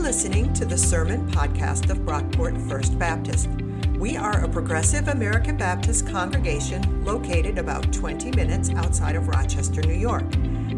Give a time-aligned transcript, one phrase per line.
[0.00, 3.50] listening to the Sermon Podcast of Brockport First Baptist.
[3.98, 9.92] We are a progressive American Baptist congregation located about 20 minutes outside of Rochester, New
[9.92, 10.24] York.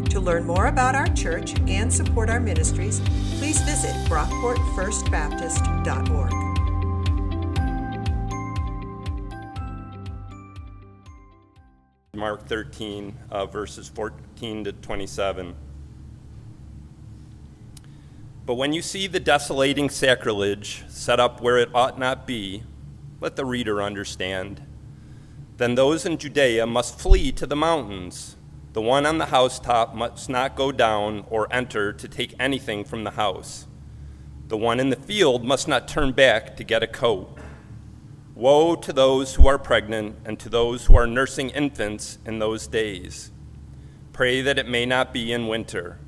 [0.09, 2.99] To learn more about our church and support our ministries,
[3.39, 6.33] please visit brockportfirstbaptist.org.
[12.13, 15.55] Mark 13, uh, verses 14 to 27.
[18.45, 22.63] But when you see the desolating sacrilege set up where it ought not be,
[23.21, 24.61] let the reader understand.
[25.57, 28.35] Then those in Judea must flee to the mountains.
[28.73, 33.05] The one on the housetop must not go down or enter to take anything from
[33.05, 33.67] the house.
[34.49, 37.37] The one in the field must not turn back to get a coat.
[38.35, 42.67] Woe to those who are pregnant and to those who are nursing infants in those
[42.67, 43.31] days.
[44.11, 45.99] Pray that it may not be in winter.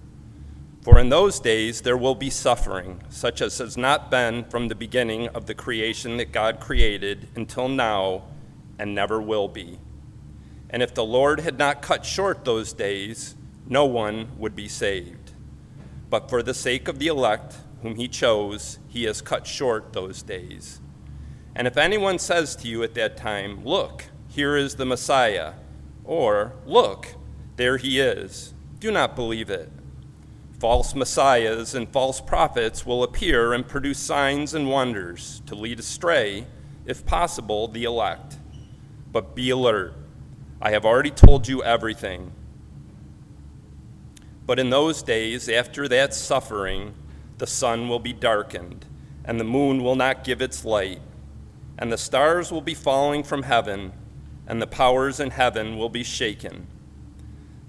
[0.85, 4.75] For in those days there will be suffering, such as has not been from the
[4.75, 8.25] beginning of the creation that God created until now,
[8.77, 9.79] and never will be.
[10.69, 13.35] And if the Lord had not cut short those days,
[13.67, 15.31] no one would be saved.
[16.11, 20.21] But for the sake of the elect, whom he chose, he has cut short those
[20.21, 20.81] days.
[21.55, 25.53] And if anyone says to you at that time, Look, here is the Messiah,
[26.03, 27.15] or Look,
[27.55, 29.71] there he is, do not believe it.
[30.65, 36.47] False messiahs and false prophets will appear and produce signs and wonders to lead astray,
[36.87, 38.39] if possible, the elect.
[39.11, 39.93] But be alert.
[40.59, 42.31] I have already told you everything.
[44.47, 46.95] But in those days, after that suffering,
[47.37, 48.87] the sun will be darkened,
[49.23, 50.99] and the moon will not give its light,
[51.77, 53.93] and the stars will be falling from heaven,
[54.47, 56.65] and the powers in heaven will be shaken.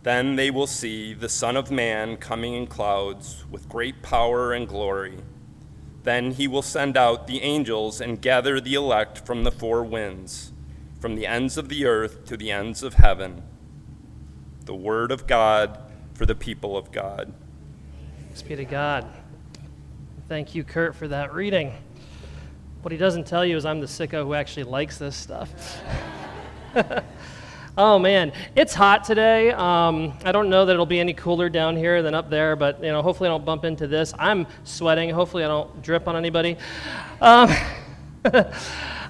[0.07, 4.69] Then they will see the Son of Man coming in clouds with great power and
[4.69, 5.19] glory.
[6.05, 10.53] Then he will send out the angels and gather the elect from the four winds,
[11.01, 13.43] from the ends of the earth to the ends of heaven.
[14.65, 15.77] The word of God
[16.15, 17.35] for the people of God.
[18.27, 19.09] Thanks be to God.
[20.29, 21.75] Thank you, Kurt, for that reading.
[22.83, 25.83] What he doesn't tell you is I'm the sicko who actually likes this stuff.
[27.79, 29.51] Oh man, it's hot today.
[29.51, 32.83] Um, I don't know that it'll be any cooler down here than up there, but
[32.83, 34.15] you know, hopefully I don't bump into this.
[34.19, 35.11] I'm sweating.
[35.11, 36.57] Hopefully I don't drip on anybody.
[37.21, 37.51] Um,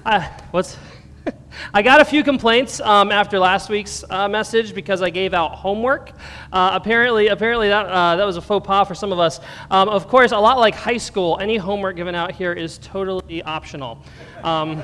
[0.05, 0.77] I, what's
[1.73, 5.53] I got a few complaints um, after last week's uh, message because I gave out
[5.53, 6.11] homework.
[6.51, 9.39] Uh, apparently, apparently that, uh, that was a faux pas for some of us.
[9.71, 13.41] Um, of course, a lot like high school, any homework given out here is totally
[13.43, 14.03] optional.
[14.43, 14.83] Um,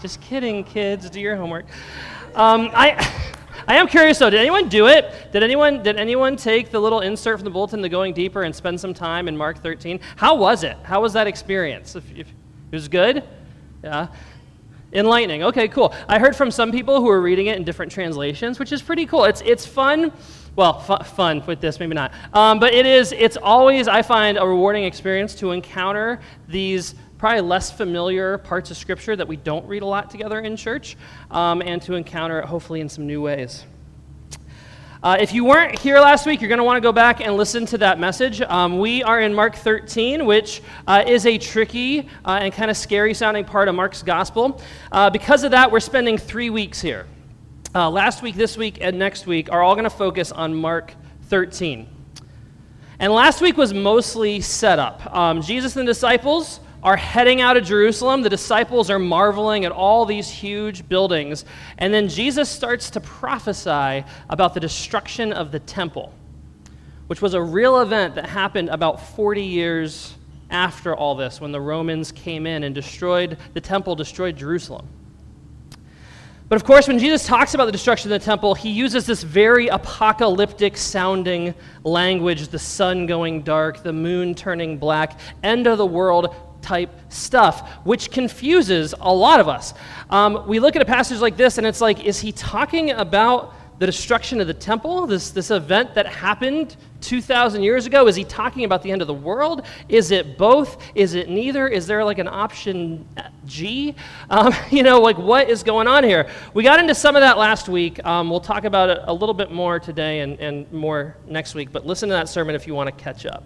[0.00, 1.10] just kidding, kids.
[1.10, 1.66] Do your homework.
[2.34, 2.94] Um, I,
[3.66, 4.30] I am curious though.
[4.30, 5.12] Did anyone do it?
[5.32, 8.54] Did anyone did anyone take the little insert from the bulletin, the going deeper, and
[8.54, 9.98] spend some time in Mark 13?
[10.16, 10.76] How was it?
[10.84, 11.96] How was that experience?
[11.96, 13.24] If, if, it was good.
[13.82, 14.08] Yeah.
[14.92, 15.42] Enlightening.
[15.42, 15.94] Okay, cool.
[16.08, 19.04] I heard from some people who were reading it in different translations, which is pretty
[19.04, 19.24] cool.
[19.24, 20.12] It's it's fun.
[20.54, 22.12] Well, fu- fun with this, maybe not.
[22.32, 23.12] Um, but it is.
[23.12, 28.76] It's always I find a rewarding experience to encounter these probably less familiar parts of
[28.76, 30.96] Scripture that we don't read a lot together in church,
[31.32, 33.64] um, and to encounter it hopefully in some new ways.
[35.00, 37.36] Uh, if you weren't here last week, you're going to want to go back and
[37.36, 38.40] listen to that message.
[38.40, 42.76] Um, we are in Mark 13, which uh, is a tricky uh, and kind of
[42.76, 44.60] scary sounding part of Mark's gospel.
[44.90, 47.06] Uh, because of that, we're spending three weeks here.
[47.74, 50.94] Uh, last week, this week, and next week are all going to focus on Mark
[51.24, 51.88] 13.
[52.98, 55.14] And last week was mostly set up.
[55.14, 58.22] Um, Jesus and the disciples are heading out of Jerusalem.
[58.22, 61.44] The disciples are marveling at all these huge buildings.
[61.78, 66.12] And then Jesus starts to prophesy about the destruction of the temple,
[67.08, 70.14] which was a real event that happened about 40 years
[70.50, 74.88] after all this when the Romans came in and destroyed the temple, destroyed Jerusalem.
[76.48, 79.22] But of course, when Jesus talks about the destruction of the temple, he uses this
[79.22, 85.84] very apocalyptic sounding language the sun going dark, the moon turning black, end of the
[85.84, 89.74] world, type stuff, which confuses a lot of us.
[90.10, 93.54] Um, we look at a passage like this and it's like, is he talking about
[93.78, 98.08] the destruction of the temple, this, this event that happened 2,000 years ago?
[98.08, 99.66] Is he talking about the end of the world?
[99.88, 100.82] Is it both?
[100.94, 101.68] Is it neither?
[101.68, 103.06] Is there like an option
[103.46, 103.94] G?
[104.30, 106.28] Um, you know, like what is going on here?
[106.54, 108.04] We got into some of that last week.
[108.04, 111.70] Um, we'll talk about it a little bit more today and, and more next week,
[111.70, 113.44] but listen to that sermon if you want to catch up.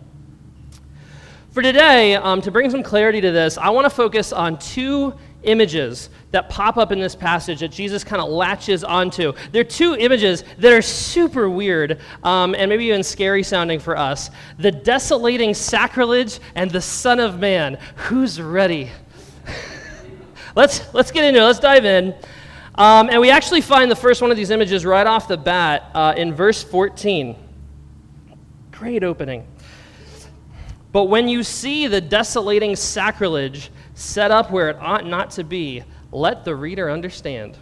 [1.52, 5.12] For today, um, to bring some clarity to this, I want to focus on two
[5.42, 9.34] images that pop up in this passage that Jesus kind of latches onto.
[9.50, 14.30] They're two images that are super weird um, and maybe even scary sounding for us
[14.56, 17.76] the desolating sacrilege and the Son of Man.
[17.96, 18.90] Who's ready?
[20.56, 21.44] let's, let's get into it.
[21.44, 22.14] Let's dive in.
[22.76, 25.90] Um, and we actually find the first one of these images right off the bat
[25.92, 27.36] uh, in verse 14.
[28.70, 29.46] Great opening.
[30.92, 35.82] But when you see the desolating sacrilege set up where it ought not to be,
[36.12, 37.56] let the reader understand.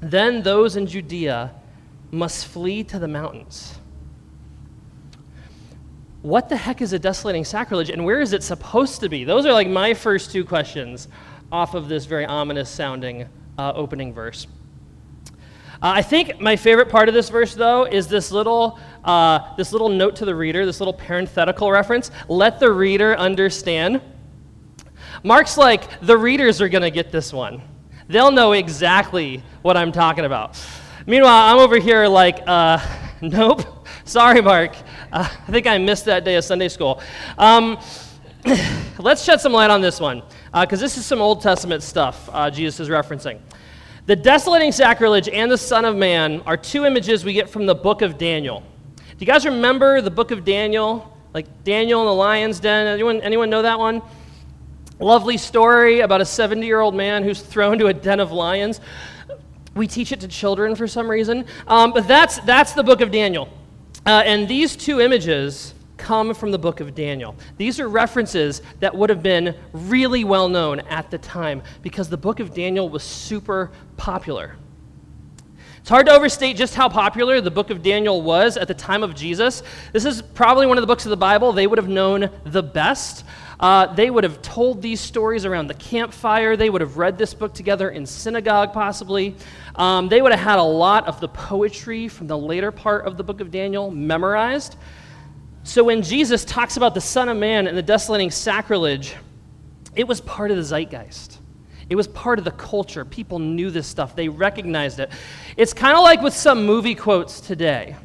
[0.00, 1.52] Then those in Judea
[2.12, 3.78] must flee to the mountains.
[6.22, 9.24] What the heck is a desolating sacrilege and where is it supposed to be?
[9.24, 11.08] Those are like my first two questions
[11.52, 13.28] off of this very ominous sounding
[13.58, 14.46] uh, opening verse.
[15.84, 19.70] Uh, I think my favorite part of this verse, though, is this little, uh, this
[19.70, 22.10] little note to the reader, this little parenthetical reference.
[22.26, 24.00] Let the reader understand.
[25.22, 27.60] Mark's like, the readers are going to get this one.
[28.08, 30.58] They'll know exactly what I'm talking about.
[31.06, 32.78] Meanwhile, I'm over here like, uh,
[33.20, 33.86] nope.
[34.06, 34.74] Sorry, Mark.
[35.12, 37.02] Uh, I think I missed that day of Sunday school.
[37.36, 37.78] Um,
[38.98, 42.30] let's shed some light on this one, because uh, this is some Old Testament stuff
[42.32, 43.38] uh, Jesus is referencing.
[44.06, 47.74] The desolating sacrilege and the Son of Man are two images we get from the
[47.74, 48.62] book of Daniel.
[48.96, 51.16] Do you guys remember the book of Daniel?
[51.32, 52.86] Like Daniel in the lion's den?
[52.86, 54.02] Anyone, anyone know that one?
[54.98, 58.78] Lovely story about a 70 year old man who's thrown to a den of lions.
[59.74, 61.46] We teach it to children for some reason.
[61.66, 63.48] Um, but that's, that's the book of Daniel.
[64.04, 67.36] Uh, and these two images come from the book of Daniel.
[67.56, 72.16] These are references that would have been really well known at the time because the
[72.16, 74.56] book of Daniel was super popular.
[75.84, 79.02] It's hard to overstate just how popular the book of Daniel was at the time
[79.02, 79.62] of Jesus.
[79.92, 82.62] This is probably one of the books of the Bible they would have known the
[82.62, 83.26] best.
[83.60, 86.56] Uh, they would have told these stories around the campfire.
[86.56, 89.36] They would have read this book together in synagogue, possibly.
[89.74, 93.18] Um, they would have had a lot of the poetry from the later part of
[93.18, 94.76] the book of Daniel memorized.
[95.64, 99.14] So when Jesus talks about the Son of Man and the desolating sacrilege,
[99.96, 101.38] it was part of the zeitgeist.
[101.88, 103.04] It was part of the culture.
[103.04, 105.10] People knew this stuff, they recognized it.
[105.56, 107.96] It's kind of like with some movie quotes today.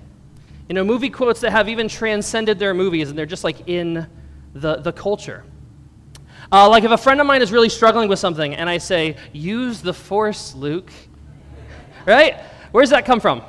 [0.70, 4.08] You know, movie quotes that have even transcended their movies and they're just like in
[4.54, 5.44] the, the culture.
[6.52, 9.18] Uh, like if a friend of mine is really struggling with something and I say,
[9.34, 10.92] use the force, Luke,
[12.06, 12.40] right?
[12.72, 13.42] Where does that come from?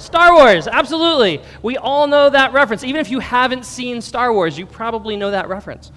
[0.00, 1.42] Star Wars, absolutely.
[1.62, 2.84] We all know that reference.
[2.84, 5.92] Even if you haven't seen Star Wars, you probably know that reference.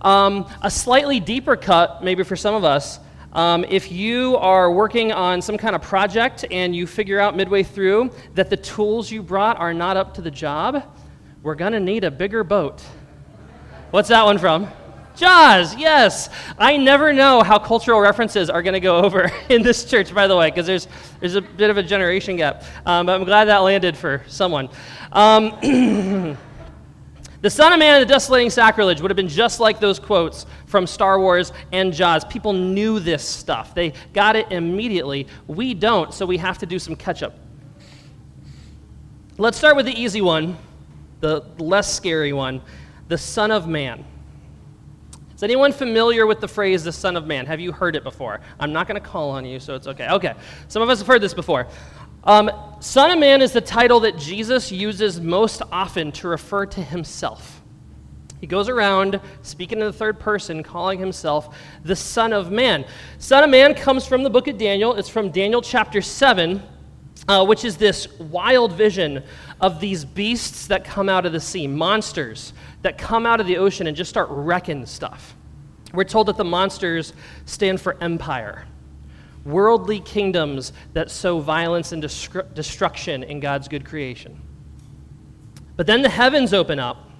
[0.00, 3.00] Um, a slightly deeper cut, maybe for some of us,
[3.32, 7.64] um, if you are working on some kind of project and you figure out midway
[7.64, 10.84] through that the tools you brought are not up to the job,
[11.42, 12.80] we're going to need a bigger boat.
[13.90, 14.68] What's that one from?
[15.16, 16.28] Jaws, yes.
[16.58, 20.26] I never know how cultural references are going to go over in this church, by
[20.26, 20.88] the way, because there's,
[21.20, 22.64] there's a bit of a generation gap.
[22.84, 24.68] Um, but I'm glad that landed for someone.
[25.12, 25.50] Um,
[27.40, 30.46] the Son of Man and the Desolating Sacrilege would have been just like those quotes
[30.66, 32.24] from Star Wars and Jaws.
[32.24, 35.28] People knew this stuff, they got it immediately.
[35.46, 37.38] We don't, so we have to do some catch up.
[39.36, 40.56] Let's start with the easy one,
[41.20, 42.62] the less scary one
[43.06, 44.04] the Son of Man.
[45.44, 47.44] Anyone familiar with the phrase the Son of Man?
[47.44, 48.40] Have you heard it before?
[48.58, 50.08] I'm not going to call on you, so it's okay.
[50.08, 50.32] Okay,
[50.68, 51.66] some of us have heard this before.
[52.24, 52.50] Um,
[52.80, 57.60] Son of Man is the title that Jesus uses most often to refer to himself.
[58.40, 62.86] He goes around speaking in the third person, calling himself the Son of Man.
[63.18, 64.94] Son of Man comes from the book of Daniel.
[64.94, 66.62] It's from Daniel chapter 7,
[67.28, 69.22] uh, which is this wild vision
[69.60, 73.56] of these beasts that come out of the sea, monsters that come out of the
[73.56, 75.34] ocean and just start wrecking stuff.
[75.92, 77.12] We're told that the monsters
[77.46, 78.66] stand for empire,
[79.44, 84.40] worldly kingdoms that sow violence and destruction in God's good creation.
[85.76, 87.10] But then the heavens open up,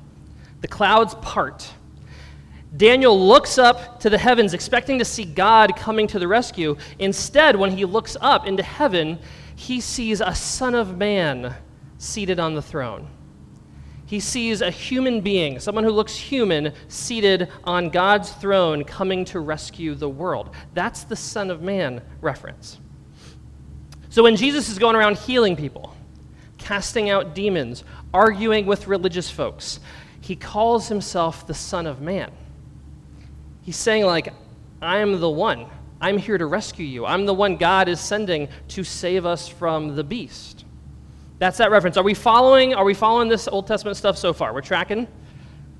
[0.61, 1.71] the clouds part.
[2.76, 6.76] Daniel looks up to the heavens, expecting to see God coming to the rescue.
[6.99, 9.21] Instead, when he looks up into heaven,
[9.55, 11.55] he sees a Son of Man
[11.99, 13.09] seated on the throne
[14.07, 19.41] he sees a human being, someone who looks human, seated on God's throne, coming to
[19.41, 20.51] rescue the world.
[20.75, 22.79] That's the Son of Man reference.
[24.11, 25.97] So when Jesus is going around healing people,
[26.59, 27.83] casting out demons,
[28.13, 29.81] arguing with religious folks,
[30.21, 32.31] he calls himself the Son of Man.
[33.63, 34.33] He's saying, like,
[34.83, 35.67] I am the one.
[36.01, 37.07] I'm here to rescue you.
[37.07, 40.67] I'm the one God is sending to save us from the beast.
[41.45, 41.99] That's that reference.
[41.99, 42.73] Are we following?
[42.73, 44.55] Are we following this Old Testament stuff so far?
[44.55, 45.07] We're tracking?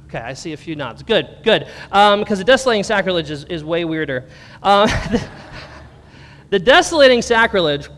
[0.09, 1.03] Okay, I see a few nods.
[1.03, 1.67] Good, good.
[1.85, 4.29] Because um, the desolating sacrilege is, is way weirder.
[4.63, 5.27] The,
[6.51, 7.89] the desolating sacrilege,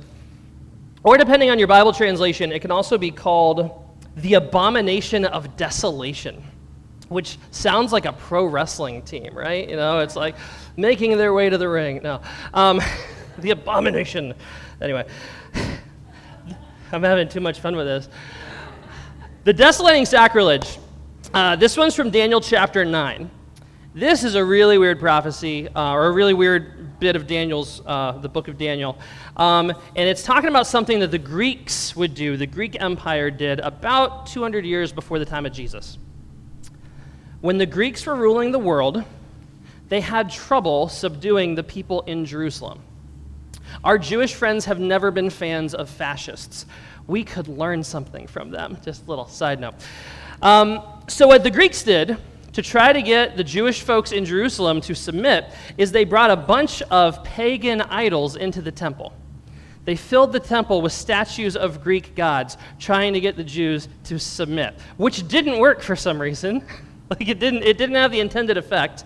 [1.03, 6.45] or depending on your Bible translation, it can also be called the abomination of desolation,
[7.09, 9.69] which sounds like a pro wrestling team, right?
[9.69, 10.37] You know, it's like
[10.77, 11.99] making their way to the ring.
[12.01, 12.21] No.
[12.55, 12.81] Um,
[13.39, 14.35] the abomination.
[14.81, 15.05] Anyway,
[16.93, 18.09] I'm having too much fun with this.
[19.45, 20.78] The desolating sacrilege
[21.35, 23.31] uh, this one's from Daniel chapter 9.
[23.95, 28.12] This is a really weird prophecy, uh, or a really weird bit of Daniel's, uh,
[28.12, 28.97] the book of Daniel.
[29.37, 33.61] Um, and it's talking about something that the Greeks would do, the Greek Empire did
[33.61, 35.99] about 200 years before the time of Jesus.
[37.40, 39.05] When the Greeks were ruling the world,
[39.88, 42.81] they had trouble subduing the people in Jerusalem.
[43.85, 46.66] Our Jewish friends have never been fans of fascists.
[47.06, 48.78] We could learn something from them.
[48.85, 49.75] Just a little side note.
[50.42, 52.16] Um, so, what the Greeks did
[52.52, 56.37] to try to get the Jewish folks in Jerusalem to submit is they brought a
[56.37, 59.12] bunch of pagan idols into the temple.
[59.85, 64.18] They filled the temple with statues of Greek gods, trying to get the Jews to
[64.18, 66.64] submit, which didn't work for some reason.
[67.11, 69.04] like it didn't, it didn't have the intended effect.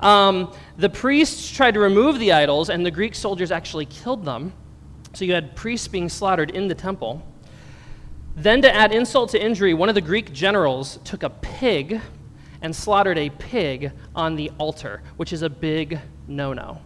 [0.00, 4.52] Um, the priests tried to remove the idols, and the Greek soldiers actually killed them.
[5.14, 7.22] So you had priests being slaughtered in the temple.
[8.36, 12.00] Then, to add insult to injury, one of the Greek generals took a pig
[12.62, 16.80] and slaughtered a pig on the altar, which is a big no no.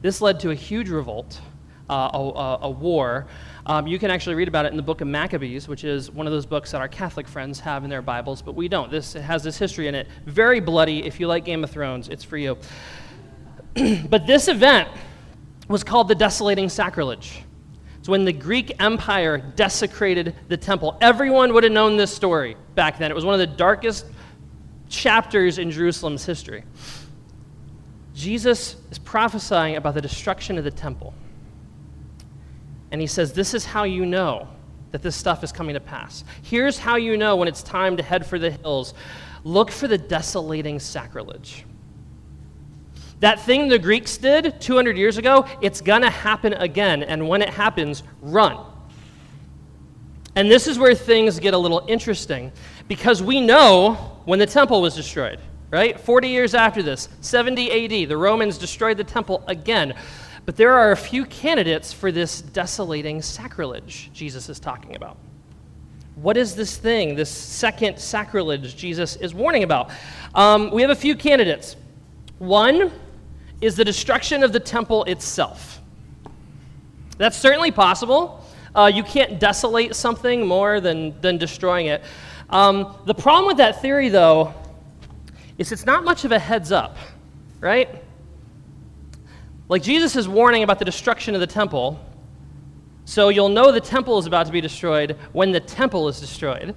[0.00, 1.40] This led to a huge revolt,
[1.88, 3.26] uh, a, a, war.
[3.64, 6.26] Um, you can actually read about it in the book of Maccabees, which is one
[6.26, 8.90] of those books that our Catholic friends have in their Bibles, but we don't.
[8.90, 10.08] This has this history in it.
[10.24, 11.04] Very bloody.
[11.04, 12.58] If you like Game of Thrones, it's for you.
[14.08, 14.88] but this event
[15.68, 17.42] was called the Desolating Sacrilege.
[17.98, 20.96] It's when the Greek Empire desecrated the temple.
[21.00, 23.10] Everyone would have known this story back then.
[23.10, 24.06] It was one of the darkest
[24.88, 26.62] chapters in Jerusalem's history.
[28.14, 31.12] Jesus is prophesying about the destruction of the temple.
[32.90, 34.48] And he says, This is how you know
[34.92, 36.24] that this stuff is coming to pass.
[36.42, 38.94] Here's how you know when it's time to head for the hills.
[39.44, 41.64] Look for the desolating sacrilege.
[43.20, 47.02] That thing the Greeks did 200 years ago, it's going to happen again.
[47.02, 48.58] And when it happens, run.
[50.34, 52.52] And this is where things get a little interesting
[52.88, 53.94] because we know
[54.26, 55.40] when the temple was destroyed,
[55.70, 55.98] right?
[55.98, 59.94] 40 years after this, 70 AD, the Romans destroyed the temple again.
[60.46, 65.16] But there are a few candidates for this desolating sacrilege Jesus is talking about.
[66.14, 69.90] What is this thing, this second sacrilege Jesus is warning about?
[70.34, 71.76] Um, we have a few candidates.
[72.38, 72.92] One
[73.60, 75.82] is the destruction of the temple itself.
[77.18, 78.44] That's certainly possible.
[78.74, 82.04] Uh, you can't desolate something more than, than destroying it.
[82.50, 84.54] Um, the problem with that theory, though,
[85.58, 86.96] is it's not much of a heads up,
[87.60, 87.88] right?
[89.68, 92.00] Like Jesus is warning about the destruction of the temple,
[93.04, 96.74] so you'll know the temple is about to be destroyed when the temple is destroyed.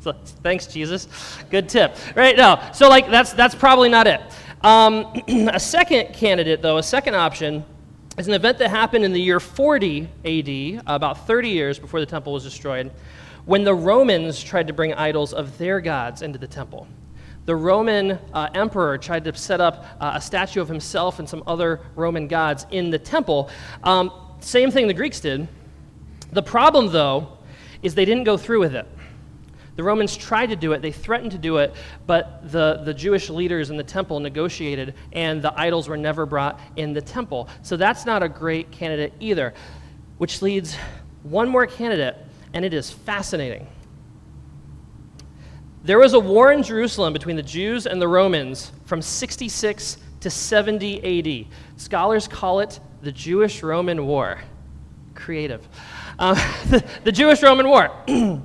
[0.00, 1.06] So, thanks, Jesus.
[1.48, 1.96] Good tip.
[2.16, 2.36] Right?
[2.36, 2.60] No.
[2.72, 4.20] So, like, that's, that's probably not it.
[4.62, 5.06] Um,
[5.52, 7.64] a second candidate, though, a second option,
[8.18, 12.06] is an event that happened in the year 40 AD, about 30 years before the
[12.06, 12.90] temple was destroyed,
[13.44, 16.88] when the Romans tried to bring idols of their gods into the temple.
[17.44, 21.42] The Roman uh, emperor tried to set up uh, a statue of himself and some
[21.46, 23.50] other Roman gods in the temple.
[23.82, 25.48] Um, same thing the Greeks did.
[26.32, 27.38] The problem, though,
[27.82, 28.86] is they didn't go through with it.
[29.74, 31.74] The Romans tried to do it, they threatened to do it,
[32.06, 36.60] but the, the Jewish leaders in the temple negotiated, and the idols were never brought
[36.76, 37.48] in the temple.
[37.62, 39.54] So that's not a great candidate either,
[40.18, 40.76] which leads
[41.22, 42.16] one more candidate,
[42.52, 43.66] and it is fascinating.
[45.84, 50.30] There was a war in Jerusalem between the Jews and the Romans from 66 to
[50.30, 51.46] 70 AD.
[51.76, 54.40] Scholars call it the Jewish Roman War.
[55.14, 55.66] Creative.
[56.18, 56.34] Uh,
[56.70, 57.90] the, the Jewish Roman War.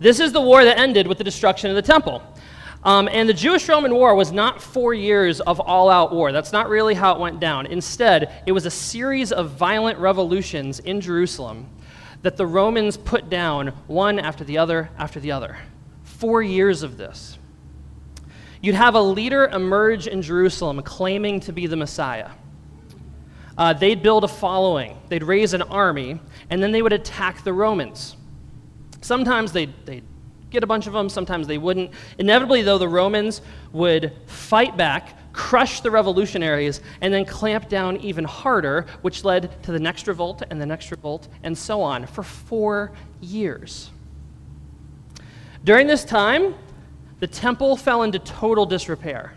[0.00, 2.22] This is the war that ended with the destruction of the temple.
[2.84, 6.30] Um, and the Jewish Roman War was not four years of all out war.
[6.30, 7.66] That's not really how it went down.
[7.66, 11.68] Instead, it was a series of violent revolutions in Jerusalem
[12.22, 15.58] that the Romans put down one after the other after the other.
[16.18, 17.38] Four years of this.
[18.60, 22.30] You'd have a leader emerge in Jerusalem claiming to be the Messiah.
[23.56, 26.20] Uh, they'd build a following, they'd raise an army,
[26.50, 28.16] and then they would attack the Romans.
[29.00, 30.02] Sometimes they'd, they'd
[30.50, 31.92] get a bunch of them, sometimes they wouldn't.
[32.18, 33.40] Inevitably, though, the Romans
[33.72, 39.70] would fight back, crush the revolutionaries, and then clamp down even harder, which led to
[39.70, 43.90] the next revolt and the next revolt, and so on, for four years.
[45.64, 46.54] During this time,
[47.20, 49.32] the temple fell into total disrepair.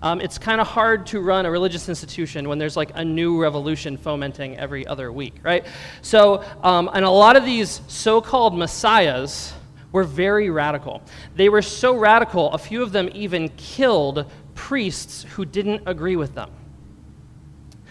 [0.00, 3.40] Um, it's kind of hard to run a religious institution when there's like a new
[3.40, 5.66] revolution fomenting every other week, right?
[6.02, 9.52] So, um, and a lot of these so called messiahs
[9.90, 11.02] were very radical.
[11.34, 16.34] They were so radical, a few of them even killed priests who didn't agree with
[16.34, 16.50] them.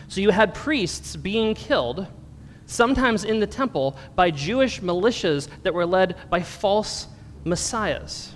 [0.08, 2.08] So you had priests being killed,
[2.66, 7.08] sometimes in the temple, by Jewish militias that were led by false
[7.48, 8.34] messiahs.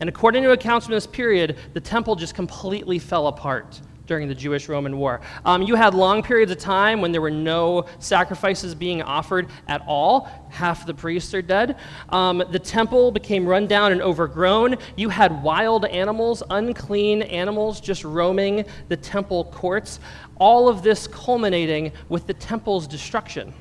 [0.00, 3.80] And according to accounts from this period, the temple just completely fell apart
[4.10, 5.20] during the Jewish Roman War.
[5.44, 9.82] Um, you had long periods of time when there were no sacrifices being offered at
[9.86, 10.28] all.
[10.48, 11.76] Half the priests are dead.
[12.08, 14.78] Um, the temple became run down and overgrown.
[14.96, 20.00] You had wild animals, unclean animals, just roaming the temple courts.
[20.40, 23.54] All of this culminating with the temple's destruction.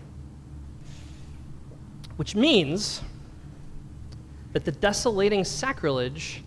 [2.15, 3.03] Which means
[4.53, 6.43] that the desolating sacrilege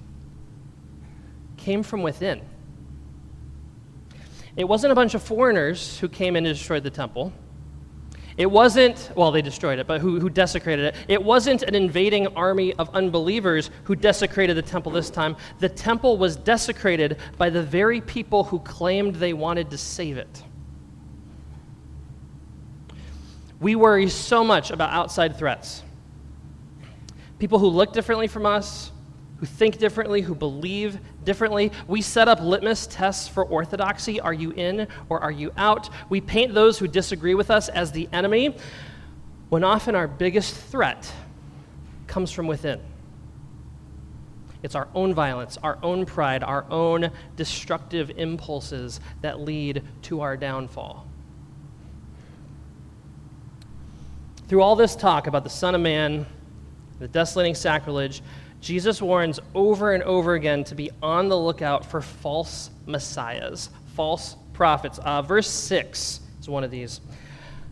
[1.57, 2.41] came from within.
[4.57, 7.33] It wasn't a bunch of foreigners who came in and destroyed the temple.
[8.37, 10.97] It wasn't, well, they destroyed it, but who, who desecrated it.
[11.07, 15.37] It wasn't an invading army of unbelievers who desecrated the temple this time.
[15.59, 20.43] The temple was desecrated by the very people who claimed they wanted to save it.
[23.61, 25.83] We worry so much about outside threats
[27.43, 28.93] people who look differently from us,
[29.39, 31.73] who think differently, who believe differently.
[31.89, 34.21] We set up litmus tests for orthodoxy.
[34.21, 35.91] Are you in or are you out?
[36.09, 38.55] We paint those who disagree with us as the enemy,
[39.49, 41.13] when often our biggest threat
[42.07, 42.81] comes from within.
[44.63, 50.37] It's our own violence, our own pride, our own destructive impulses that lead to our
[50.37, 51.09] downfall.
[54.47, 56.25] Through all this talk about the Son of Man,
[57.03, 58.23] the desolating sacrilege,
[58.61, 64.37] Jesus warns over and over again to be on the lookout for false messiahs, false
[64.53, 65.01] prophets.
[65.01, 67.01] Uh, verse 6 is one of these.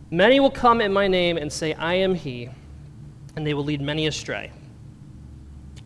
[0.09, 2.49] Many will come in my name and say, I am he,
[3.37, 4.51] and they will lead many astray.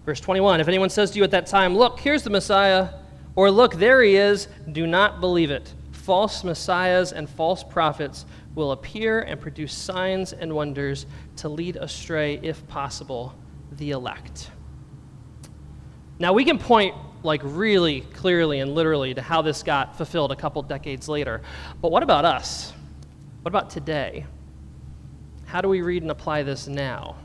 [0.08, 2.90] Verse 21 If anyone says to you at that time, Look, here's the Messiah,
[3.36, 5.72] or Look, there he is, do not believe it.
[6.06, 12.40] False messiahs and false prophets will appear and produce signs and wonders to lead astray,
[12.44, 13.34] if possible,
[13.72, 14.52] the elect.
[16.20, 20.36] Now, we can point like really clearly and literally to how this got fulfilled a
[20.36, 21.42] couple decades later.
[21.82, 22.72] But what about us?
[23.42, 24.28] What about today?
[25.46, 27.16] How do we read and apply this now?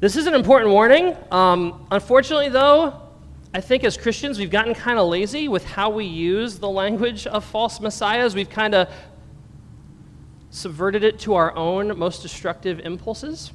[0.00, 1.16] This is an important warning.
[1.30, 3.01] Um, unfortunately, though,
[3.54, 7.26] I think as Christians, we've gotten kind of lazy with how we use the language
[7.26, 8.34] of false messiahs.
[8.34, 8.88] We've kind of
[10.48, 13.52] subverted it to our own most destructive impulses.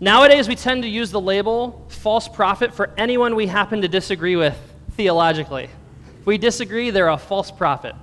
[0.00, 4.34] Nowadays, we tend to use the label false prophet for anyone we happen to disagree
[4.34, 4.58] with
[4.92, 5.70] theologically.
[6.20, 7.94] If we disagree, they're a false prophet.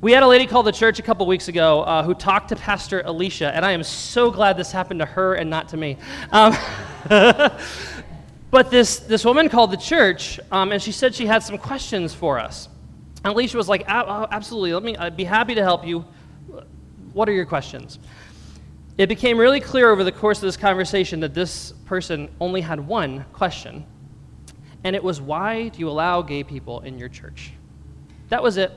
[0.00, 2.56] We had a lady call the church a couple weeks ago uh, who talked to
[2.56, 5.96] Pastor Alicia, and I am so glad this happened to her and not to me.
[6.30, 6.54] Um,
[8.54, 12.14] But this, this woman called the church, um, and she said she had some questions
[12.14, 12.68] for us.
[13.24, 16.04] And Alicia was like, absolutely, let me, I'd be happy to help you.
[17.14, 17.98] What are your questions?
[18.96, 22.78] It became really clear over the course of this conversation that this person only had
[22.78, 23.84] one question,
[24.84, 27.50] and it was, Why do you allow gay people in your church?
[28.28, 28.70] That was it.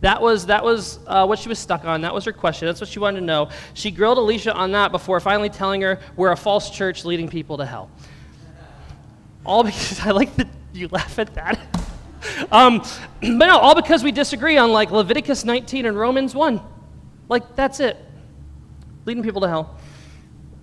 [0.00, 2.00] That was, that was uh, what she was stuck on.
[2.00, 2.64] That was her question.
[2.64, 3.50] That's what she wanted to know.
[3.74, 7.58] She grilled Alicia on that before finally telling her, We're a false church leading people
[7.58, 7.90] to hell.
[9.44, 11.58] All because I like that you laugh at that.
[12.50, 12.78] um,
[13.20, 16.60] but no, all because we disagree on like Leviticus 19 and Romans 1.
[17.28, 17.96] Like, that's it.
[19.04, 19.78] Leading people to hell.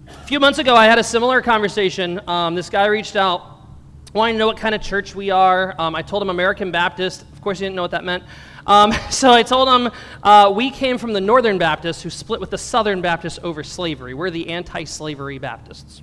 [0.08, 2.20] A few months ago, I had a similar conversation.
[2.28, 3.60] Um, this guy reached out,
[4.14, 5.74] wanting to know what kind of church we are.
[5.80, 7.24] Um, I told him American Baptist.
[7.34, 8.24] Of course, he didn't know what that meant.
[8.68, 9.92] Um, so I told him
[10.24, 14.14] uh, we came from the Northern Baptists who split with the Southern Baptists over slavery.
[14.14, 16.02] We're the anti slavery Baptists.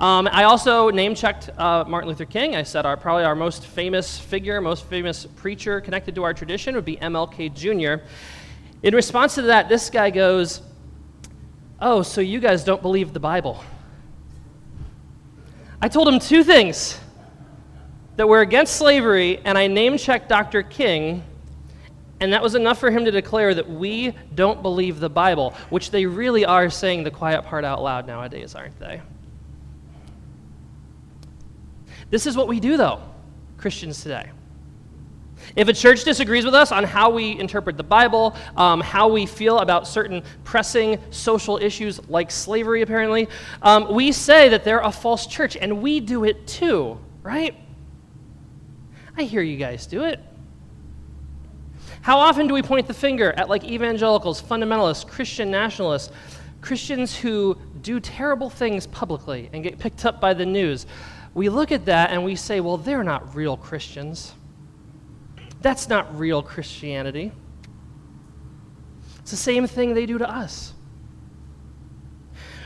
[0.00, 2.56] Um, I also name checked uh, Martin Luther King.
[2.56, 6.74] I said our, probably our most famous figure, most famous preacher connected to our tradition
[6.74, 8.04] would be MLK Jr.
[8.82, 10.62] In response to that, this guy goes,
[11.80, 13.62] Oh, so you guys don't believe the Bible?
[15.80, 16.98] I told him two things
[18.16, 20.62] that we're against slavery, and I name checked Dr.
[20.62, 21.22] King,
[22.20, 25.90] and that was enough for him to declare that we don't believe the Bible, which
[25.90, 29.00] they really are saying the quiet part out loud nowadays, aren't they?
[32.14, 33.00] This is what we do, though,
[33.58, 34.30] Christians today.
[35.56, 39.26] If a church disagrees with us on how we interpret the Bible, um, how we
[39.26, 43.26] feel about certain pressing social issues like slavery, apparently,
[43.62, 47.56] um, we say that they're a false church, and we do it too, right?
[49.16, 50.20] I hear you guys do it.
[52.02, 56.12] How often do we point the finger at like evangelicals, fundamentalists, Christian nationalists,
[56.60, 60.86] Christians who do terrible things publicly and get picked up by the news?
[61.34, 64.32] We look at that and we say, well, they're not real Christians.
[65.60, 67.32] That's not real Christianity.
[69.20, 70.72] It's the same thing they do to us.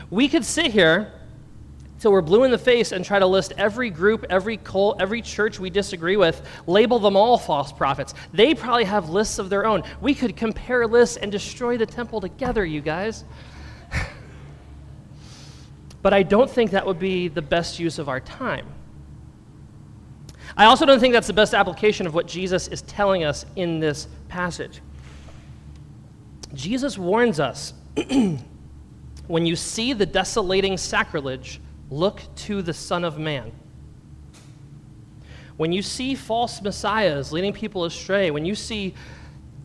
[0.09, 1.13] We could sit here
[1.99, 5.21] till we're blue in the face and try to list every group, every cult, every
[5.21, 8.13] church we disagree with, label them all false prophets.
[8.33, 9.83] They probably have lists of their own.
[10.01, 13.25] We could compare lists and destroy the temple together, you guys.
[16.01, 18.65] But I don't think that would be the best use of our time.
[20.55, 23.79] I also don't think that's the best application of what Jesus is telling us in
[23.79, 24.81] this passage.
[26.53, 27.73] Jesus warns us
[29.27, 31.59] when you see the desolating sacrilege,
[31.89, 33.51] look to the Son of Man.
[35.57, 38.95] When you see false messiahs leading people astray, when you see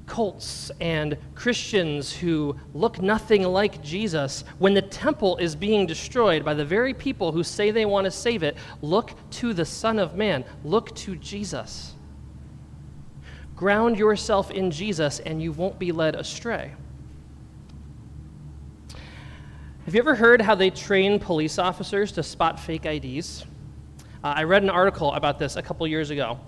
[0.06, 6.54] cults and Christians who look nothing like Jesus, when the temple is being destroyed by
[6.54, 10.16] the very people who say they want to save it, look to the Son of
[10.16, 10.44] Man.
[10.64, 11.94] Look to Jesus.
[13.56, 16.74] Ground yourself in Jesus, and you won't be led astray.
[19.84, 23.44] Have you ever heard how they train police officers to spot fake IDs?
[24.24, 26.40] Uh, I read an article about this a couple years ago.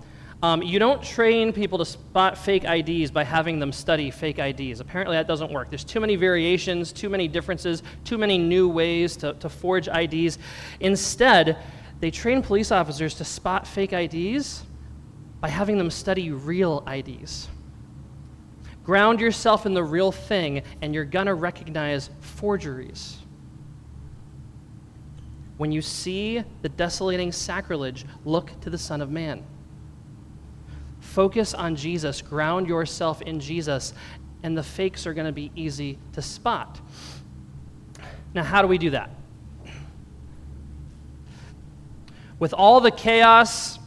[0.43, 4.79] Um, you don't train people to spot fake IDs by having them study fake IDs.
[4.79, 5.69] Apparently, that doesn't work.
[5.69, 10.37] There's too many variations, too many differences, too many new ways to, to forge IDs.
[10.79, 11.57] Instead,
[11.99, 14.63] they train police officers to spot fake IDs
[15.41, 17.47] by having them study real IDs.
[18.83, 23.17] Ground yourself in the real thing, and you're going to recognize forgeries.
[25.57, 29.43] When you see the desolating sacrilege, look to the Son of Man.
[31.17, 33.95] Focus on Jesus, ground yourself in Jesus,
[34.43, 36.79] and the fakes are going to be easy to spot.
[38.35, 39.09] Now, how do we do that?
[42.37, 43.79] With all the chaos,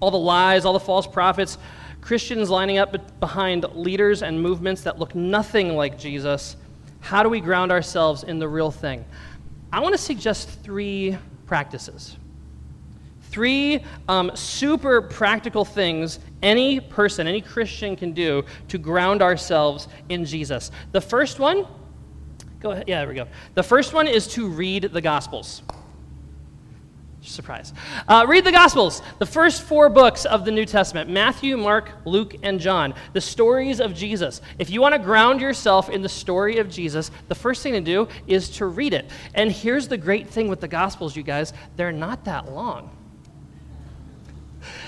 [0.00, 1.58] all the lies, all the false prophets,
[2.00, 6.56] Christians lining up behind leaders and movements that look nothing like Jesus,
[7.00, 9.04] how do we ground ourselves in the real thing?
[9.70, 12.16] I want to suggest three practices.
[13.30, 20.24] Three um, super practical things any person, any Christian can do to ground ourselves in
[20.24, 20.70] Jesus.
[20.92, 21.66] The first one,
[22.60, 23.26] go ahead, yeah, there we go.
[23.54, 25.62] The first one is to read the Gospels.
[27.20, 27.74] Surprise.
[28.06, 32.36] Uh, read the Gospels, the first four books of the New Testament Matthew, Mark, Luke,
[32.42, 34.40] and John, the stories of Jesus.
[34.58, 37.80] If you want to ground yourself in the story of Jesus, the first thing to
[37.80, 39.10] do is to read it.
[39.34, 42.97] And here's the great thing with the Gospels, you guys they're not that long.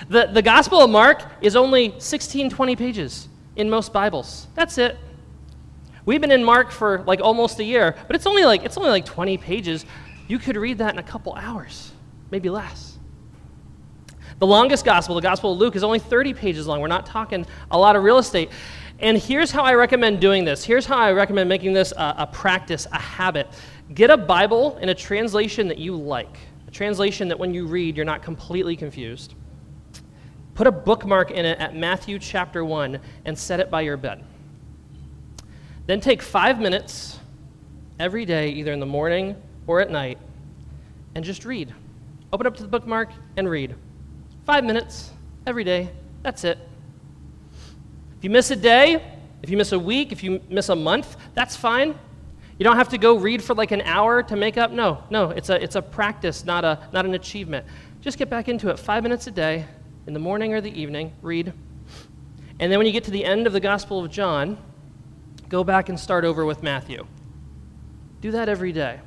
[0.08, 4.46] The, the Gospel of Mark is only 16, 20 pages in most Bibles.
[4.54, 4.96] That's it.
[6.06, 8.90] We've been in Mark for like almost a year, but it's only like it's only
[8.90, 9.84] like 20 pages.
[10.28, 11.92] You could read that in a couple hours,
[12.30, 12.98] maybe less.
[14.38, 16.80] The longest gospel, the Gospel of Luke, is only 30 pages long.
[16.80, 18.50] We're not talking a lot of real estate.
[18.98, 20.64] And here's how I recommend doing this.
[20.64, 23.48] Here's how I recommend making this a, a practice, a habit.
[23.92, 27.96] Get a Bible in a translation that you like, a translation that when you read,
[27.96, 29.34] you're not completely confused.
[30.60, 34.22] Put a bookmark in it at Matthew chapter 1 and set it by your bed.
[35.86, 37.18] Then take five minutes
[37.98, 40.18] every day, either in the morning or at night,
[41.14, 41.72] and just read.
[42.30, 43.74] Open up to the bookmark and read.
[44.44, 45.12] Five minutes
[45.46, 45.88] every day.
[46.22, 46.58] That's it.
[48.18, 49.02] If you miss a day,
[49.42, 51.98] if you miss a week, if you miss a month, that's fine.
[52.58, 54.72] You don't have to go read for like an hour to make up.
[54.72, 57.64] No, no, it's a, it's a practice, not, a, not an achievement.
[58.02, 59.64] Just get back into it five minutes a day,
[60.10, 61.52] in the morning or the evening, read.
[62.58, 64.58] And then when you get to the end of the Gospel of John,
[65.48, 67.06] go back and start over with Matthew.
[68.20, 68.98] Do that every day.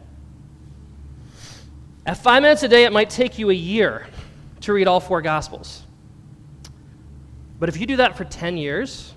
[2.06, 4.08] At five minutes a day, it might take you a year
[4.62, 5.84] to read all four Gospels.
[7.60, 9.14] But if you do that for 10 years,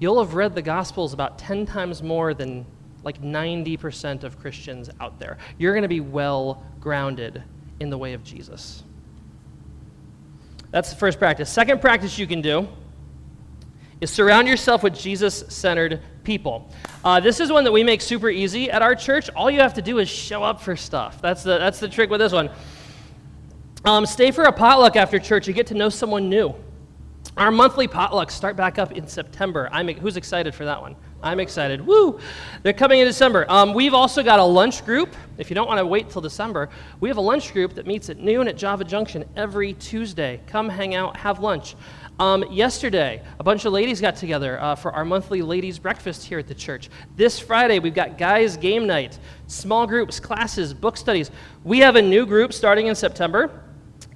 [0.00, 2.66] you'll have read the Gospels about 10 times more than
[3.04, 5.38] like 90% of Christians out there.
[5.58, 7.40] You're going to be well grounded
[7.78, 8.82] in the way of Jesus.
[10.76, 11.48] That's the first practice.
[11.48, 12.68] Second practice you can do
[14.02, 16.70] is surround yourself with Jesus centered people.
[17.02, 19.30] Uh, this is one that we make super easy at our church.
[19.30, 21.22] All you have to do is show up for stuff.
[21.22, 22.50] That's the, that's the trick with this one.
[23.86, 25.48] Um, stay for a potluck after church.
[25.48, 26.54] You get to know someone new.
[27.38, 29.70] Our monthly potlucks start back up in September.
[29.72, 30.94] I'm, who's excited for that one?
[31.26, 31.84] I'm excited.
[31.84, 32.20] Woo!
[32.62, 33.44] They're coming in December.
[33.48, 35.14] Um, we've also got a lunch group.
[35.38, 36.68] If you don't want to wait till December,
[37.00, 40.40] we have a lunch group that meets at noon at Java Junction every Tuesday.
[40.46, 41.74] Come hang out, have lunch.
[42.20, 46.38] Um, yesterday, a bunch of ladies got together uh, for our monthly ladies' breakfast here
[46.38, 46.88] at the church.
[47.16, 51.30] This Friday, we've got guys' game night, small groups, classes, book studies.
[51.64, 53.64] We have a new group starting in September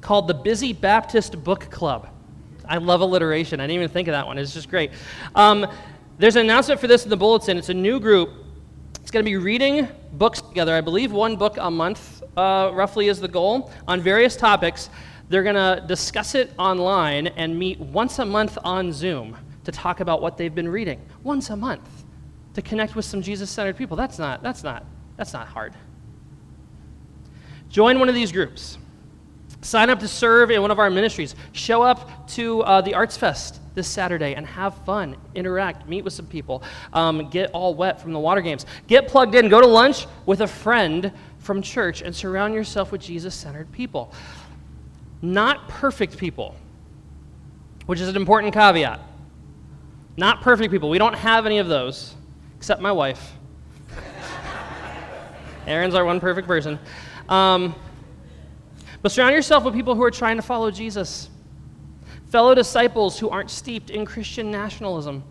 [0.01, 2.09] called the Busy Baptist Book Club.
[2.71, 3.59] I love alliteration.
[3.59, 4.39] I didn't even think of that one.
[4.39, 4.93] It's just great.
[5.35, 5.67] Um,
[6.21, 7.57] there's an announcement for this in the bulletin.
[7.57, 8.31] It's a new group.
[9.01, 10.75] It's going to be reading books together.
[10.75, 14.91] I believe one book a month, uh, roughly, is the goal on various topics.
[15.31, 20.01] They're going to discuss it online and meet once a month on Zoom to talk
[20.01, 21.01] about what they've been reading.
[21.23, 21.89] Once a month
[22.53, 23.97] to connect with some Jesus-centered people.
[23.97, 24.85] That's not that's not
[25.17, 25.73] that's not hard.
[27.71, 28.77] Join one of these groups.
[29.63, 31.35] Sign up to serve in one of our ministries.
[31.53, 36.13] Show up to uh, the Arts Fest this Saturday and have fun, interact, meet with
[36.13, 36.63] some people,
[36.93, 38.67] um, get all wet from the water games.
[38.87, 43.01] Get plugged in, go to lunch with a friend from church, and surround yourself with
[43.01, 44.13] Jesus centered people
[45.23, 46.55] not perfect people,
[47.87, 49.01] which is an important caveat.
[50.17, 50.89] Not perfect people.
[50.91, 52.15] We don't have any of those,
[52.57, 53.33] except my wife.
[55.67, 56.79] Erin's our one perfect person.
[57.29, 57.75] Um,
[59.03, 61.29] but surround yourself with people who are trying to follow Jesus,
[62.31, 65.23] fellow disciples who aren't steeped in Christian nationalism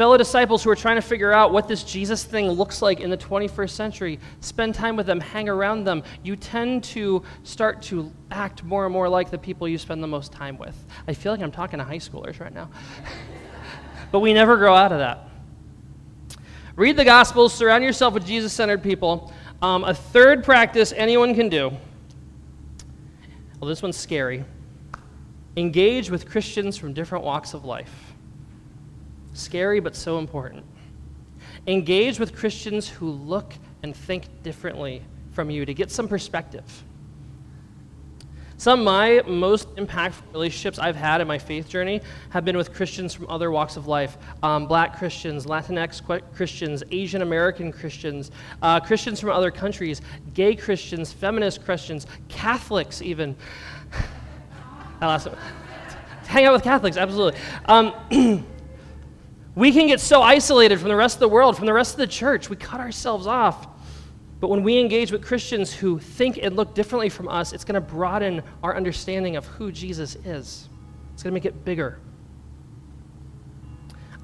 [0.00, 3.10] fellow disciples who are trying to figure out what this Jesus thing looks like in
[3.10, 8.10] the 21st century, spend time with them, hang around them, you tend to start to
[8.30, 10.74] act more and more like the people you spend the most time with.
[11.06, 12.70] I feel like I'm talking to high schoolers right now.
[14.10, 15.28] but we never grow out of that.
[16.76, 19.34] Read the Gospels, surround yourself with Jesus centered people.
[19.60, 21.72] Um, a third practice anyone can do.
[23.60, 24.46] Well, this one's scary.
[25.60, 28.14] Engage with Christians from different walks of life.
[29.34, 30.64] Scary, but so important.
[31.66, 36.64] Engage with Christians who look and think differently from you to get some perspective.
[38.56, 42.72] Some of my most impactful relationships I've had in my faith journey have been with
[42.72, 46.00] Christians from other walks of life um, black Christians, Latinx
[46.34, 48.30] Christians, Asian American Christians,
[48.62, 50.00] uh, Christians from other countries,
[50.32, 53.36] gay Christians, feminist Christians, Catholics, even.
[55.00, 55.28] I lost.
[56.26, 57.40] Hang out with Catholics, absolutely.
[57.66, 58.44] Um,
[59.54, 61.98] We can get so isolated from the rest of the world, from the rest of
[61.98, 62.48] the church.
[62.48, 63.66] We cut ourselves off.
[64.38, 67.74] But when we engage with Christians who think and look differently from us, it's going
[67.74, 70.68] to broaden our understanding of who Jesus is.
[71.12, 71.98] It's going to make it bigger.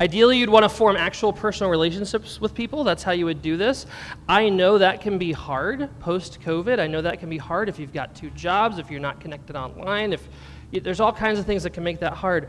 [0.00, 2.84] Ideally, you'd want to form actual personal relationships with people.
[2.84, 3.86] That's how you would do this.
[4.28, 6.78] I know that can be hard post COVID.
[6.78, 9.56] I know that can be hard if you've got two jobs, if you're not connected
[9.56, 10.26] online, if
[10.72, 12.48] there's all kinds of things that can make that hard.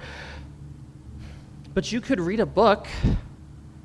[1.73, 2.87] But you could read a book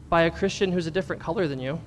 [0.08, 1.80] by a Christian who's a different color than you.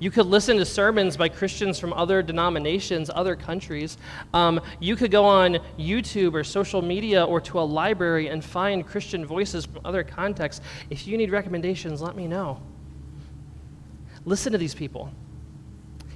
[0.00, 3.98] You could listen to sermons by Christians from other denominations, other countries.
[4.32, 8.86] Um, you could go on YouTube or social media or to a library and find
[8.86, 10.64] Christian voices from other contexts.
[10.88, 12.62] If you need recommendations, let me know.
[14.24, 15.10] Listen to these people.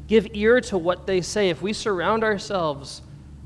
[0.07, 1.49] Give ear to what they say.
[1.49, 3.03] If we surround ourselves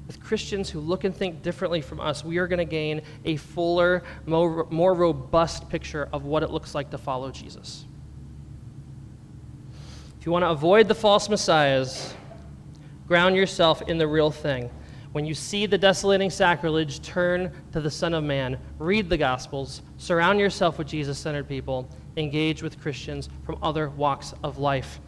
[0.07, 3.37] with Christians who look and think differently from us, we are going to gain a
[3.37, 7.85] fuller, more, more robust picture of what it looks like to follow Jesus.
[10.21, 12.15] If you want to avoid the false messiahs,
[13.09, 14.71] ground yourself in the real thing.
[15.13, 18.59] When you see the desolating sacrilege, turn to the Son of Man.
[18.79, 19.83] Read the Gospels.
[19.97, 21.89] Surround yourself with Jesus centered people.
[22.17, 25.01] Engage with Christians from other walks of life.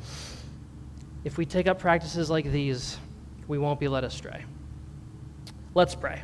[1.25, 2.97] If we take up practices like these,
[3.49, 4.45] we won't be led astray.
[5.79, 6.21] Let's pray.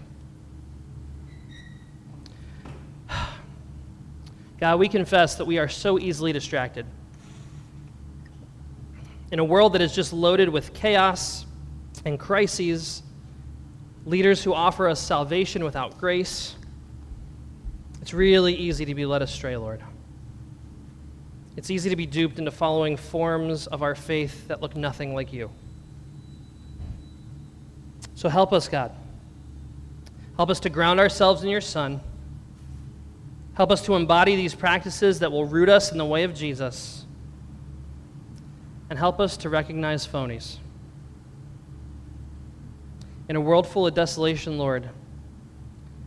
[4.59, 6.87] God, we confess that we are so easily distracted.
[9.31, 11.47] In a world that is just loaded with chaos
[12.05, 13.05] and crises,
[14.05, 16.57] leaders who offer us salvation without grace,
[18.03, 19.85] it's really easy to be led astray, Lord.
[21.57, 25.33] It's easy to be duped into following forms of our faith that look nothing like
[25.33, 25.49] you.
[28.17, 28.91] So help us, God.
[30.37, 32.01] Help us to ground ourselves in your Son.
[33.55, 37.05] Help us to embody these practices that will root us in the way of Jesus.
[38.91, 40.59] And help us to recognize phonies.
[43.29, 44.91] In a world full of desolation, Lord,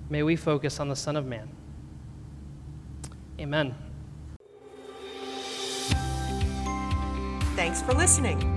[0.10, 1.50] may we focus on the Son of Man.
[3.40, 3.76] Amen.
[7.56, 8.57] Thanks for listening.